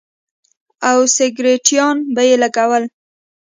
[0.89, 2.83] او سگرټيان به يې لگول.